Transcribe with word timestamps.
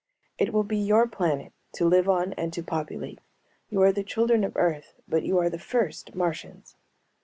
"It 0.39 0.51
will 0.51 0.63
be 0.63 0.77
your 0.79 1.07
planet, 1.07 1.53
to 1.73 1.85
live 1.85 2.09
on 2.09 2.33
and 2.33 2.51
to 2.53 2.63
populate. 2.63 3.19
You 3.69 3.83
are 3.83 3.91
the 3.91 4.01
children 4.03 4.43
of 4.43 4.57
Earth 4.57 4.95
but 5.07 5.21
you 5.21 5.37
are 5.37 5.47
the 5.51 5.59
first 5.59 6.15
Martians." 6.15 6.75